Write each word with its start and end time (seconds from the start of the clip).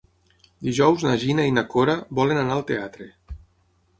Dijous 0.67 1.03
na 1.07 1.11
Gina 1.25 1.45
i 1.49 1.51
na 1.59 1.65
Cora 1.75 1.95
volen 2.21 2.41
anar 2.45 2.57
al 2.57 2.65
teatre. 2.73 3.09